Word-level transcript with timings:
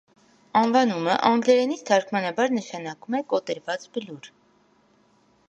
Անվանումը 0.61 1.17
անգլերենից 1.29 1.83
թարգմանաբար 1.91 2.57
նշանակում 2.59 3.19
է 3.21 3.25
«կոտրված 3.35 3.87
բլուր»։ 3.99 4.33